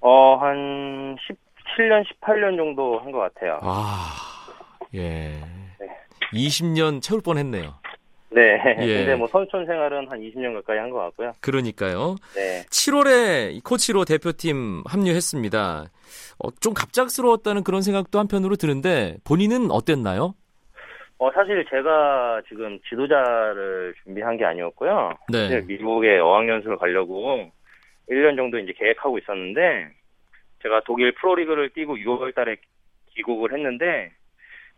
어, 0.00 0.36
한 0.36 1.16
17년, 1.16 2.04
18년 2.20 2.56
정도 2.56 2.98
한 3.00 3.10
것 3.12 3.20
같아요. 3.20 3.58
아, 3.62 4.10
예. 4.94 5.38
20년 6.34 7.00
채울 7.02 7.20
뻔 7.22 7.38
했네요. 7.38 7.74
네. 8.34 8.58
예. 8.80 8.96
근데 8.98 9.14
뭐 9.16 9.26
선수촌 9.28 9.66
생활은 9.66 10.08
한 10.08 10.20
20년 10.20 10.54
가까이 10.54 10.78
한 10.78 10.90
것 10.90 10.98
같고요. 10.98 11.32
그러니까요. 11.40 12.16
네. 12.34 12.62
7월에 12.70 13.62
코치로 13.64 14.04
대표팀 14.04 14.82
합류했습니다. 14.86 15.84
어, 16.38 16.50
좀 16.60 16.74
갑작스러웠다는 16.74 17.62
그런 17.64 17.82
생각도 17.82 18.18
한편으로 18.18 18.56
드는데 18.56 19.16
본인은 19.24 19.70
어땠나요? 19.70 20.34
어, 21.18 21.30
사실 21.32 21.64
제가 21.70 22.42
지금 22.48 22.78
지도자를 22.88 23.94
준비한 24.02 24.36
게 24.36 24.44
아니었고요. 24.44 25.14
네. 25.30 25.60
미국에 25.62 26.18
어학연수를 26.18 26.78
가려고 26.78 27.50
1년 28.10 28.36
정도 28.36 28.58
이제 28.58 28.72
계획하고 28.76 29.18
있었는데, 29.18 29.88
제가 30.62 30.82
독일 30.84 31.12
프로리그를 31.14 31.70
뛰고 31.70 31.96
6월 31.96 32.34
달에 32.34 32.56
귀국을 33.14 33.52
했는데, 33.52 34.10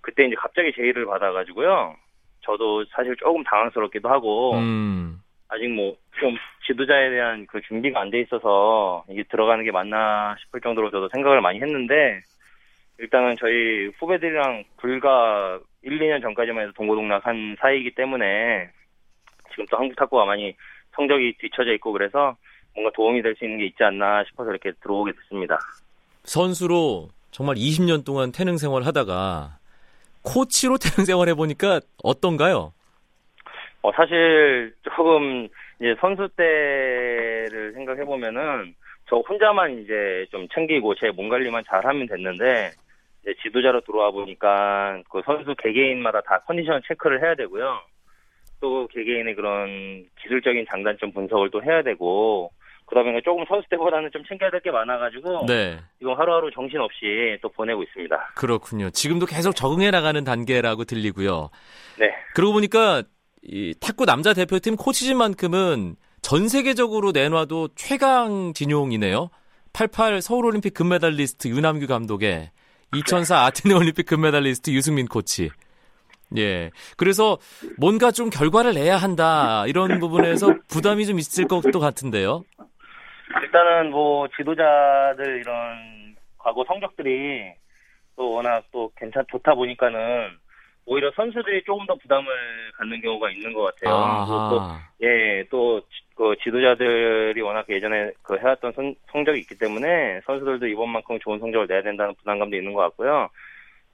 그때 0.02 0.26
이제 0.26 0.34
갑자기 0.36 0.72
제의를 0.76 1.06
받아가지고요. 1.06 1.96
저도 2.44 2.84
사실 2.94 3.16
조금 3.16 3.42
당황스럽기도 3.44 4.08
하고, 4.08 4.54
음, 4.54 5.20
아직 5.48 5.68
뭐, 5.68 5.96
좀 6.20 6.36
지도자에 6.66 7.10
대한 7.10 7.46
그 7.46 7.60
준비가 7.62 8.00
안 8.00 8.10
돼 8.10 8.20
있어서 8.20 9.04
이게 9.10 9.22
들어가는 9.24 9.64
게 9.64 9.70
맞나 9.70 10.34
싶을 10.40 10.60
정도로 10.60 10.90
저도 10.90 11.08
생각을 11.12 11.40
많이 11.40 11.60
했는데, 11.60 12.22
일단은 12.98 13.36
저희 13.38 13.90
후배들이랑 13.98 14.64
불과 14.76 15.58
1, 15.82 15.98
2년 15.98 16.22
전까지만 16.22 16.62
해도 16.62 16.72
동고동락한 16.74 17.56
사이이기 17.60 17.94
때문에 17.94 18.70
지금 19.50 19.66
또 19.70 19.76
한국 19.76 19.96
탁구가 19.96 20.24
많이 20.24 20.54
성적이 20.94 21.34
뒤처져 21.38 21.72
있고 21.74 21.92
그래서 21.92 22.36
뭔가 22.74 22.90
도움이 22.94 23.20
될 23.22 23.34
수 23.36 23.44
있는 23.44 23.58
게 23.58 23.66
있지 23.66 23.82
않나 23.82 24.22
싶어서 24.28 24.50
이렇게 24.50 24.72
들어오게 24.80 25.12
됐습니다. 25.12 25.58
선수로 26.24 27.08
정말 27.32 27.56
20년 27.56 28.04
동안 28.04 28.30
태능 28.32 28.56
생활 28.58 28.84
하다가 28.84 29.58
코치로 30.24 30.78
태능 30.78 31.04
생활 31.04 31.28
해보니까 31.28 31.80
어떤가요? 32.02 32.72
어, 33.82 33.92
사실 33.92 34.74
조금 34.82 35.46
이제 35.78 35.94
선수 36.00 36.28
때를 36.36 37.72
생각해 37.74 38.04
보면은 38.04 38.74
저 39.08 39.16
혼자만 39.16 39.78
이제 39.82 40.26
좀 40.30 40.48
챙기고 40.54 40.94
제 40.94 41.10
몸 41.10 41.28
관리만 41.28 41.62
잘하면 41.68 42.06
됐는데 42.06 42.70
이제 43.22 43.34
지도자로 43.42 43.82
들어와 43.82 44.10
보니까 44.10 45.02
그 45.10 45.20
선수 45.26 45.54
개개인마다 45.62 46.22
다 46.22 46.40
컨디션 46.46 46.80
체크를 46.88 47.22
해야 47.22 47.34
되고요. 47.34 47.80
또 48.60 48.86
개개인의 48.88 49.34
그런 49.34 50.06
기술적인 50.22 50.64
장단점 50.70 51.12
분석을 51.12 51.50
또 51.50 51.62
해야 51.62 51.82
되고 51.82 52.50
보니까 52.86 53.20
조금 53.24 53.44
선수 53.48 53.66
때보다는 53.70 54.10
좀 54.12 54.22
챙겨야 54.28 54.50
될 54.50 54.60
게 54.60 54.70
많아가지고 54.70 55.46
네, 55.46 55.78
지금 55.98 56.18
하루하루 56.18 56.50
정신 56.52 56.78
없이 56.80 57.38
또 57.42 57.48
보내고 57.50 57.82
있습니다. 57.82 58.32
그렇군요. 58.36 58.90
지금도 58.90 59.26
계속 59.26 59.54
적응해 59.56 59.90
나가는 59.90 60.22
단계라고 60.22 60.84
들리고요. 60.84 61.50
네. 61.98 62.10
그러고 62.34 62.54
보니까 62.54 63.02
이 63.42 63.74
탁구 63.80 64.06
남자 64.06 64.32
대표팀 64.32 64.76
코치진만큼은 64.76 65.96
전 66.22 66.48
세계적으로 66.48 67.12
내놔도 67.12 67.68
최강 67.74 68.52
진용이네요. 68.54 69.28
88 69.74 70.22
서울올림픽 70.22 70.72
금메달리스트 70.72 71.48
유남규 71.48 71.86
감독의 71.86 72.50
2004 72.94 73.44
아테네 73.46 73.74
올림픽 73.74 74.06
금메달리스트 74.06 74.70
유승민 74.70 75.06
코치. 75.06 75.50
예. 76.38 76.70
그래서 76.96 77.38
뭔가 77.76 78.10
좀 78.10 78.30
결과를 78.30 78.72
내야 78.74 78.96
한다. 78.96 79.64
이런 79.66 79.98
부분에서 80.00 80.54
부담이 80.68 81.06
좀 81.06 81.18
있을 81.18 81.46
것도 81.46 81.78
같은데요. 81.80 82.44
일단은 83.42 83.90
뭐 83.90 84.28
지도자들 84.36 85.40
이런 85.40 86.16
과거 86.38 86.64
성적들이 86.66 87.52
또 88.16 88.30
워낙 88.30 88.64
또 88.72 88.90
괜찮 88.96 89.24
좋다 89.30 89.54
보니까는 89.54 90.30
오히려 90.86 91.10
선수들이 91.16 91.64
조금 91.64 91.86
더 91.86 91.94
부담을 91.96 92.26
갖는 92.76 93.00
경우가 93.00 93.30
있는 93.30 93.52
것 93.54 93.62
같아요. 93.62 93.94
그리고 94.26 94.48
또 94.50 94.60
아하. 94.60 94.78
예, 95.02 95.44
또, 95.50 95.80
그 96.14 96.34
지도자들이 96.44 97.40
워낙 97.40 97.64
예전에 97.70 98.12
그 98.22 98.36
해왔던 98.38 98.72
선- 98.72 98.94
성적이 99.10 99.40
있기 99.40 99.56
때문에 99.58 100.20
선수들도 100.26 100.66
이번만큼 100.66 101.18
좋은 101.20 101.40
성적을 101.40 101.66
내야 101.66 101.82
된다는 101.82 102.14
부담감도 102.16 102.54
있는 102.56 102.72
것 102.74 102.82
같고요. 102.82 103.30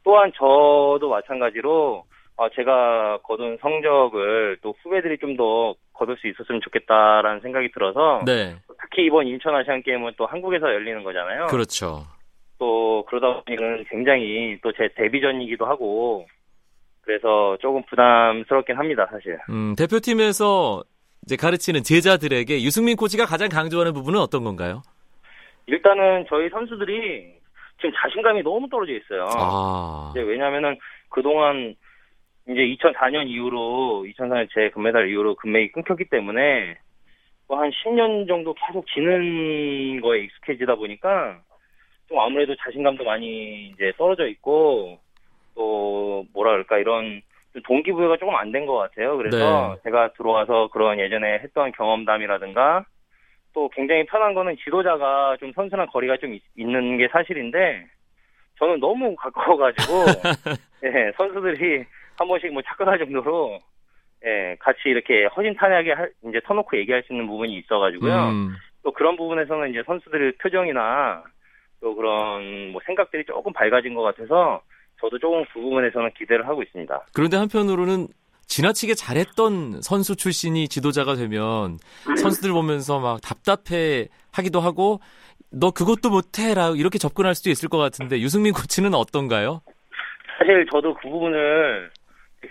또한 0.02 0.32
저도 0.34 1.08
마찬가지로, 1.08 2.04
어, 2.36 2.48
제가 2.50 3.18
거둔 3.22 3.56
성적을 3.60 4.58
또 4.62 4.74
후배들이 4.82 5.18
좀 5.18 5.36
더 5.36 5.74
거둘 6.00 6.16
수 6.16 6.26
있었으면 6.28 6.62
좋겠다라는 6.62 7.40
생각이 7.42 7.70
들어서, 7.72 8.22
네. 8.24 8.56
특히 8.80 9.04
이번 9.04 9.26
인천 9.26 9.54
아시안 9.54 9.82
게임은 9.82 10.14
또 10.16 10.24
한국에서 10.24 10.72
열리는 10.72 11.04
거잖아요. 11.04 11.46
그렇죠. 11.48 12.04
또 12.58 13.04
그러다 13.06 13.42
보니까 13.44 13.84
굉장히 13.90 14.58
또 14.62 14.72
제 14.72 14.88
데뷔전이기도 14.96 15.66
하고, 15.66 16.26
그래서 17.02 17.58
조금 17.60 17.82
부담스럽긴 17.84 18.76
합니다, 18.78 19.06
사실. 19.10 19.38
음, 19.50 19.74
대표팀에서 19.76 20.82
이제 21.26 21.36
가르치는 21.36 21.82
제자들에게 21.82 22.62
유승민 22.62 22.96
코치가 22.96 23.26
가장 23.26 23.50
강조하는 23.50 23.92
부분은 23.92 24.18
어떤 24.18 24.42
건가요? 24.42 24.80
일단은 25.66 26.24
저희 26.30 26.48
선수들이 26.48 27.34
지금 27.76 27.92
자신감이 28.02 28.42
너무 28.42 28.68
떨어져 28.70 28.92
있어요. 28.92 29.26
아. 29.36 30.12
이제 30.12 30.22
왜냐면은 30.22 30.78
그동안 31.10 31.74
이제 32.50 32.62
2004년 32.76 33.28
이후로 33.28 34.04
2004년 34.08 34.48
제 34.52 34.70
금메달 34.70 35.08
이후로 35.08 35.36
금맥이 35.36 35.72
끊겼기 35.72 36.06
때문에 36.06 36.76
뭐한 37.48 37.70
10년 37.70 38.26
정도 38.26 38.54
계속 38.54 38.86
지는 38.88 40.00
거에 40.00 40.20
익숙해지다 40.20 40.74
보니까 40.76 41.40
좀 42.08 42.18
아무래도 42.18 42.54
자신감도 42.56 43.04
많이 43.04 43.68
이제 43.68 43.92
떨어져 43.96 44.26
있고 44.26 44.98
또 45.54 46.24
뭐라 46.32 46.52
그럴까 46.52 46.78
이런 46.78 47.22
좀 47.52 47.62
동기부여가 47.62 48.16
조금 48.16 48.34
안 48.34 48.52
된 48.52 48.66
것 48.66 48.76
같아요. 48.76 49.16
그래서 49.16 49.74
네. 49.74 49.80
제가 49.84 50.12
들어와서 50.12 50.68
그런 50.72 50.98
예전에 50.98 51.38
했던 51.40 51.72
경험담이라든가 51.72 52.84
또 53.52 53.68
굉장히 53.70 54.06
편한 54.06 54.34
거는 54.34 54.56
지도자가 54.64 55.36
좀 55.38 55.52
선수랑 55.52 55.88
거리가 55.88 56.16
좀 56.18 56.34
있, 56.34 56.42
있는 56.56 56.96
게 56.98 57.08
사실인데 57.08 57.84
저는 58.58 58.78
너무 58.80 59.16
가까워가지고 59.16 59.92
예, 60.84 61.12
선수들이 61.16 61.84
한 62.20 62.28
번씩 62.28 62.52
뭐 62.52 62.60
착각할 62.62 62.98
정도로 62.98 63.58
예, 64.26 64.54
같이 64.60 64.80
이렇게 64.84 65.24
허심탄회하게 65.34 65.92
할- 65.92 66.12
이제 66.28 66.38
터놓고 66.44 66.76
얘기할 66.76 67.02
수 67.06 67.14
있는 67.14 67.26
부분이 67.26 67.56
있어가지고요. 67.60 68.28
음, 68.28 68.54
또 68.82 68.92
그런 68.92 69.16
부분에서는 69.16 69.70
이제 69.70 69.82
선수들의 69.86 70.32
표정이나 70.42 71.24
또 71.80 71.94
그런 71.94 72.72
뭐 72.72 72.82
생각들이 72.84 73.24
조금 73.24 73.54
밝아진 73.54 73.94
것 73.94 74.02
같아서 74.02 74.60
저도 75.00 75.18
조금 75.18 75.42
그 75.46 75.60
부분에서는 75.60 76.10
기대를 76.18 76.46
하고 76.46 76.62
있습니다. 76.62 77.06
그런데 77.14 77.38
한편으로는 77.38 78.08
지나치게 78.46 78.92
잘했던 78.96 79.80
선수 79.80 80.14
출신이 80.14 80.68
지도자가 80.68 81.14
되면 81.14 81.78
선수들 82.20 82.52
보면서 82.52 83.00
막 83.00 83.18
답답해 83.22 84.08
하기도 84.34 84.60
하고 84.60 85.00
너 85.50 85.70
그것도 85.70 86.10
못해라 86.10 86.74
이렇게 86.76 86.98
접근할 86.98 87.34
수도 87.34 87.48
있을 87.48 87.70
것 87.70 87.78
같은데 87.78 88.20
유승민 88.20 88.52
코치는 88.52 88.92
어떤가요? 88.92 89.62
사실 90.38 90.66
저도 90.70 90.94
그 90.94 91.08
부분을 91.08 91.90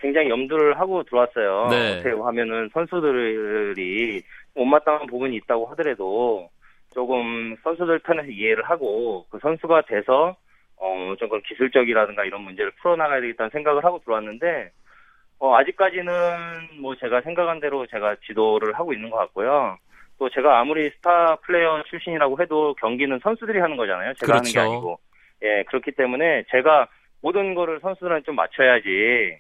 굉장히 0.01 0.29
염두를 0.29 0.79
하고 0.79 1.03
들어왔어요. 1.03 1.67
네. 1.69 1.93
어떻게 1.93 2.09
하면은 2.11 2.69
선수들이 2.73 4.21
못마땅한 4.55 5.07
부분이 5.07 5.35
있다고 5.37 5.65
하더라도 5.67 6.49
조금 6.93 7.55
선수들 7.63 7.99
편에서 7.99 8.29
이해를 8.29 8.63
하고 8.63 9.25
그 9.29 9.39
선수가 9.41 9.83
돼서 9.83 10.35
어, 10.77 11.13
좀 11.19 11.29
그런 11.29 11.41
기술적이라든가 11.43 12.23
이런 12.23 12.41
문제를 12.41 12.71
풀어나가야 12.81 13.21
되겠다는 13.21 13.49
생각을 13.51 13.83
하고 13.83 13.99
들어왔는데 13.99 14.71
어, 15.39 15.55
아직까지는 15.55 16.13
뭐 16.81 16.95
제가 16.95 17.21
생각한 17.21 17.59
대로 17.59 17.85
제가 17.87 18.15
지도를 18.27 18.73
하고 18.73 18.93
있는 18.93 19.09
것 19.09 19.17
같고요. 19.17 19.77
또 20.17 20.29
제가 20.29 20.59
아무리 20.59 20.89
스타 20.89 21.37
플레이어 21.37 21.83
출신이라고 21.89 22.41
해도 22.41 22.75
경기는 22.75 23.19
선수들이 23.23 23.59
하는 23.59 23.77
거잖아요. 23.77 24.13
제가 24.15 24.33
하는 24.33 24.43
게 24.43 24.51
그렇죠. 24.51 24.71
아니고. 24.71 24.99
예, 25.43 25.63
그렇기 25.63 25.91
때문에 25.93 26.43
제가 26.51 26.89
모든 27.21 27.55
거를 27.55 27.79
선수들한테 27.79 28.25
좀 28.25 28.35
맞춰야지, 28.35 29.39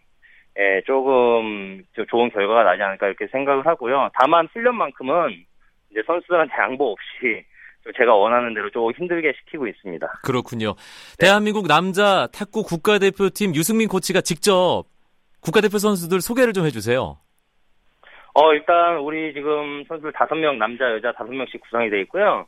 예, 0.59 0.81
조금 0.85 1.81
좀 1.93 2.05
좋은 2.07 2.29
결과가 2.31 2.63
나지 2.63 2.81
않을까 2.81 3.07
이렇게 3.07 3.27
생각을 3.27 3.65
하고요. 3.65 4.09
다만 4.19 4.47
훈련만큼은 4.51 5.45
이제 5.89 6.01
선수들한테 6.05 6.53
양보 6.59 6.91
없이 6.91 7.45
좀 7.83 7.93
제가 7.95 8.13
원하는 8.13 8.53
대로 8.53 8.69
조금 8.69 8.91
힘들게 8.91 9.31
시키고 9.39 9.67
있습니다. 9.67 10.05
그렇군요. 10.23 10.75
대한민국 11.17 11.67
남자 11.67 12.27
탁구 12.33 12.63
국가대표팀 12.63 13.55
유승민 13.55 13.87
코치가 13.87 14.19
직접 14.19 14.83
국가대표 15.41 15.77
선수들 15.77 16.19
소개를 16.19 16.51
좀 16.51 16.65
해주세요. 16.65 17.17
어, 18.33 18.53
일단 18.53 18.97
우리 18.97 19.33
지금 19.33 19.85
선수들 19.87 20.11
다섯 20.11 20.35
명 20.35 20.57
남자 20.59 20.91
여자 20.91 21.13
다섯 21.13 21.31
명씩 21.31 21.61
구성이 21.61 21.89
돼 21.89 22.01
있고요. 22.01 22.45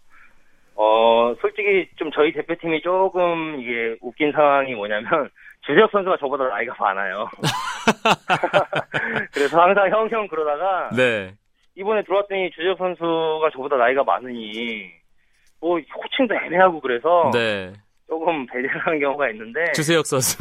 어, 0.75 1.33
솔직히 1.39 1.87
좀 1.95 2.11
저희 2.11 2.33
대표팀이 2.33 2.81
조금 2.81 3.61
이게 3.61 3.95
웃긴 4.01 4.33
상황이 4.33 4.75
뭐냐면 4.75 5.29
주재혁 5.65 5.91
선수가 5.91 6.17
저보다 6.17 6.47
나이가 6.47 6.73
많아요. 6.79 7.27
그래서 9.33 9.61
항상 9.61 9.89
형형 9.89 10.27
그러다가 10.27 10.89
네. 10.95 11.33
이번에 11.75 12.03
들어왔더니 12.03 12.51
주재혁 12.51 12.77
선수가 12.77 13.49
저보다 13.53 13.77
나이가 13.77 14.03
많으니 14.03 14.91
뭐 15.59 15.79
호칭도 15.79 16.35
애매하고 16.35 16.81
그래서 16.81 17.29
네. 17.33 17.71
조금 18.07 18.45
배려를 18.47 18.77
하는 18.79 18.99
경우가 18.99 19.29
있는데 19.29 19.71
주세혁 19.73 20.05
선수. 20.05 20.37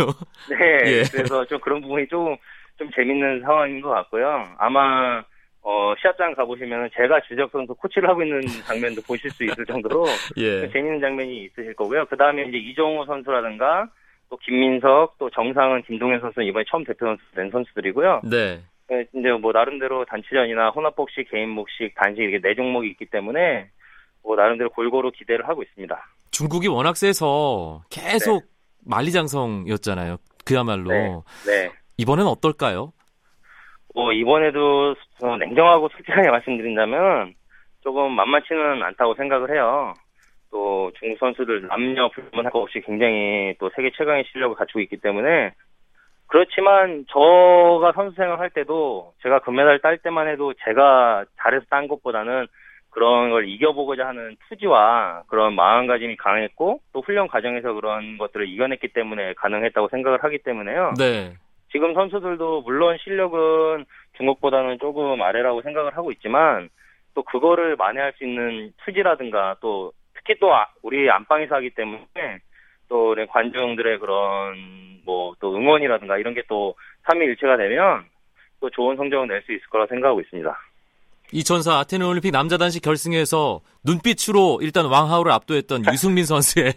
네 0.48 0.56
예. 0.90 1.02
그래서 1.12 1.44
좀 1.44 1.60
그런 1.60 1.80
부분이 1.80 2.08
조금 2.08 2.36
좀 2.78 2.90
재밌는 2.96 3.42
상황인 3.42 3.80
것 3.80 3.90
같고요 3.90 4.48
아마 4.58 5.22
어 5.62 5.94
시합장 6.00 6.34
가보시면 6.34 6.88
제가 6.96 7.20
주재혁 7.28 7.50
선수 7.52 7.74
코치를 7.74 8.08
하고 8.08 8.22
있는 8.22 8.40
장면도 8.66 9.02
보실 9.02 9.30
수 9.30 9.44
있을 9.44 9.66
정도로 9.66 10.06
예. 10.38 10.68
재밌는 10.70 11.00
장면이 11.00 11.44
있으실 11.44 11.74
거고요 11.74 12.06
그 12.06 12.16
다음에 12.16 12.42
이제 12.44 12.56
이정우 12.56 13.04
선수라든가 13.04 13.86
또 14.30 14.36
김민석 14.38 15.18
또 15.18 15.28
정상은 15.30 15.82
김동현 15.82 16.20
선수는 16.20 16.46
이번에 16.46 16.64
처음 16.70 16.84
대표 16.84 17.06
선수 17.06 17.22
된 17.34 17.50
선수들이고요 17.50 18.22
네. 18.30 18.62
네, 18.88 19.04
이제 19.14 19.30
뭐 19.32 19.52
나름대로 19.52 20.04
단체전이나 20.04 20.70
혼합복식, 20.70 21.30
개인복식, 21.30 21.94
단식 21.94 22.22
이렇게 22.22 22.40
네 22.40 22.54
종목이 22.56 22.88
있기 22.88 23.06
때문에 23.06 23.68
뭐 24.22 24.34
나름대로 24.34 24.68
골고루 24.70 25.12
기대를 25.12 25.46
하고 25.46 25.62
있습니다. 25.62 25.96
중국이 26.32 26.66
워낙 26.66 26.96
세서 26.96 27.82
계속 27.88 28.42
만리장성이었잖아요. 28.84 30.16
그야말로. 30.44 30.90
네. 30.90 31.22
네. 31.46 31.72
이번엔 31.98 32.26
어떨까요? 32.26 32.92
뭐 33.94 34.12
이번에도 34.12 34.96
어, 35.22 35.36
냉정하고 35.36 35.88
솔직하게 35.90 36.28
말씀드린다면 36.28 37.34
조금 37.82 38.10
만만치는 38.12 38.82
않다고 38.82 39.14
생각을 39.14 39.54
해요. 39.54 39.94
또 40.50 40.90
중국 40.98 41.18
선수들 41.18 41.68
남녀 41.68 42.08
불문할 42.08 42.50
것 42.50 42.60
없이 42.60 42.80
굉장히 42.80 43.54
또 43.58 43.70
세계 43.74 43.90
최강의 43.90 44.24
실력을 44.30 44.56
갖추고 44.56 44.80
있기 44.80 44.96
때문에 44.98 45.52
그렇지만 46.26 47.04
저가 47.08 47.92
선수 47.94 48.14
생활할 48.16 48.50
때도 48.50 49.14
제가 49.22 49.40
금메달 49.40 49.80
딸 49.80 49.98
때만 49.98 50.28
해도 50.28 50.54
제가 50.64 51.24
잘해서 51.38 51.66
딴 51.68 51.88
것보다는 51.88 52.46
그런 52.90 53.30
걸 53.30 53.48
이겨보고자 53.48 54.06
하는 54.06 54.36
투지와 54.48 55.24
그런 55.28 55.54
마음가짐이 55.54 56.16
강했고 56.16 56.80
또 56.92 57.00
훈련 57.00 57.28
과정에서 57.28 57.72
그런 57.72 58.18
것들을 58.18 58.48
이겨냈기 58.48 58.88
때문에 58.88 59.34
가능했다고 59.34 59.88
생각을 59.88 60.22
하기 60.24 60.38
때문에요. 60.38 60.94
네. 60.98 61.34
지금 61.72 61.94
선수들도 61.94 62.62
물론 62.62 62.96
실력은 62.98 63.84
중국보다는 64.16 64.78
조금 64.80 65.22
아래라고 65.22 65.62
생각을 65.62 65.96
하고 65.96 66.10
있지만 66.12 66.68
또 67.14 67.22
그거를 67.22 67.76
만회할 67.76 68.12
수 68.14 68.24
있는 68.24 68.72
투지라든가 68.84 69.56
또 69.60 69.92
특히 70.20 70.38
또 70.40 70.54
아- 70.54 70.68
우리 70.82 71.10
안방에서 71.10 71.56
하기 71.56 71.70
때문에 71.70 72.38
또 72.88 73.14
관중들의 73.30 73.98
그런 73.98 75.00
뭐 75.04 75.34
또 75.40 75.54
응원이라든가 75.56 76.18
이런 76.18 76.34
게 76.34 76.42
또 76.48 76.74
삼위일체가 77.08 77.56
되면 77.56 78.04
또 78.60 78.68
좋은 78.70 78.96
성적을 78.96 79.26
낼 79.28 79.42
수 79.42 79.52
있을 79.52 79.66
거라 79.68 79.86
생각하고 79.86 80.20
있습니다. 80.20 80.58
2004 81.32 81.78
아테네 81.80 82.04
올림픽 82.04 82.30
남자 82.30 82.56
단식 82.56 82.82
결승에서 82.82 83.60
눈빛으로 83.84 84.60
일단 84.62 84.86
왕하우를 84.86 85.32
압도했던 85.32 85.84
유승민 85.92 86.24
선수의 86.24 86.74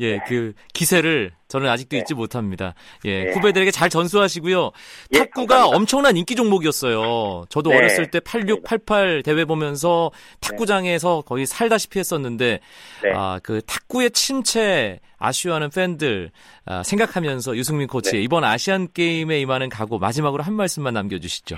예, 0.00 0.18
그 0.26 0.52
기세를 0.72 1.32
저는 1.48 1.68
아직도 1.68 1.96
네. 1.96 2.00
잊지 2.00 2.14
못합니다. 2.14 2.74
예, 3.04 3.24
네. 3.24 3.32
후배들에게 3.32 3.70
잘 3.70 3.88
전수하시고요. 3.88 4.72
예, 5.12 5.18
탁구가 5.18 5.46
감사합니다. 5.46 5.76
엄청난 5.76 6.16
인기 6.16 6.34
종목이었어요. 6.34 7.44
저도 7.48 7.70
네. 7.70 7.76
어렸을 7.76 8.10
때 8.10 8.20
86, 8.20 8.64
88 8.64 9.22
대회 9.22 9.44
보면서 9.44 10.10
탁구장에서 10.40 11.22
거의 11.22 11.46
살다시피 11.46 11.98
했었는데 11.98 12.60
네. 13.02 13.12
아, 13.14 13.38
그 13.42 13.60
탁구의 13.66 14.10
침체 14.10 14.98
아쉬워하는 15.18 15.70
팬들 15.70 16.30
아, 16.64 16.82
생각하면서 16.82 17.56
유승민 17.56 17.86
코치 17.86 18.12
네. 18.12 18.22
이번 18.22 18.44
아시안 18.44 18.88
게임에 18.92 19.40
임하는 19.40 19.68
각오 19.68 19.98
마지막으로 19.98 20.42
한 20.42 20.54
말씀만 20.54 20.94
남겨주시죠. 20.94 21.56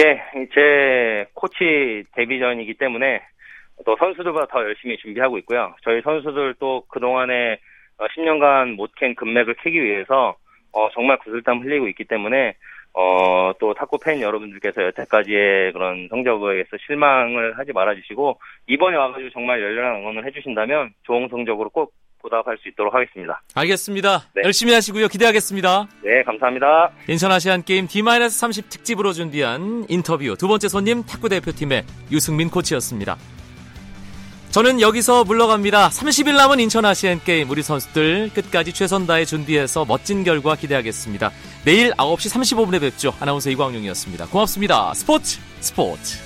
예, 0.00 0.20
제 0.52 1.26
코치 1.34 2.04
데뷔전이기 2.14 2.74
때문에 2.74 3.22
또 3.84 3.96
선수들보다 3.96 4.46
더 4.46 4.62
열심히 4.64 4.96
준비하고 4.96 5.38
있고요. 5.38 5.74
저희 5.82 6.00
선수들 6.02 6.54
또 6.58 6.82
그동안에 6.88 7.58
어, 7.98 8.06
10년간 8.06 8.74
못 8.74 8.90
캔 8.96 9.14
금맥을 9.14 9.54
캐기 9.62 9.82
위해서 9.82 10.36
어, 10.72 10.88
정말 10.90 11.18
구슬땀 11.18 11.60
흘리고 11.60 11.86
있기 11.88 12.04
때문에 12.04 12.54
어, 12.92 13.52
또 13.60 13.74
탁구 13.74 13.98
팬 13.98 14.20
여러분들께서 14.20 14.82
여태까지의 14.82 15.72
그런 15.72 16.08
성적에서 16.08 16.76
실망을 16.86 17.58
하지 17.58 17.72
말아주시고 17.72 18.38
이번에 18.68 18.96
와가지고 18.96 19.30
정말 19.30 19.60
열렬한 19.60 20.00
응원을 20.00 20.24
해주신다면 20.26 20.92
좋은 21.04 21.28
성적으로 21.28 21.70
꼭 21.70 21.92
보답할 22.24 22.56
수 22.62 22.68
있도록 22.70 22.94
하겠습니다. 22.94 23.42
알겠습니다. 23.54 24.24
네. 24.34 24.42
열심히 24.44 24.72
하시고요. 24.72 25.08
기대하겠습니다. 25.08 25.86
네, 26.02 26.22
감사합니다. 26.24 26.90
인천 27.08 27.30
아시안 27.30 27.62
게임 27.62 27.86
D-30 27.86 28.70
특집으로 28.70 29.12
준비한 29.12 29.84
인터뷰 29.88 30.34
두 30.38 30.48
번째 30.48 30.68
손님 30.68 31.04
탁구 31.04 31.28
대표팀의 31.28 31.84
유승민 32.10 32.48
코치였습니다. 32.48 33.16
저는 34.50 34.80
여기서 34.80 35.24
물러갑니다. 35.24 35.88
30일 35.88 36.36
남은 36.36 36.60
인천 36.60 36.84
아시안 36.84 37.20
게임 37.24 37.50
우리 37.50 37.62
선수들 37.62 38.30
끝까지 38.32 38.72
최선 38.72 39.04
다해 39.04 39.24
준비해서 39.24 39.84
멋진 39.84 40.22
결과 40.22 40.54
기대하겠습니다. 40.54 41.30
내일 41.64 41.90
9시 41.90 42.32
35분에 42.32 42.80
뵙죠. 42.80 43.12
아나운서 43.20 43.50
이광용이었습니다. 43.50 44.26
고맙습니다. 44.26 44.94
스포츠 44.94 45.40
스포츠. 45.60 46.18